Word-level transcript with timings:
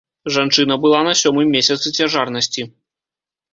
Жанчына 0.35 0.77
была 0.85 1.01
на 1.09 1.13
сёмым 1.21 1.53
месяцы 1.57 1.95
цяжарнасці. 2.01 2.61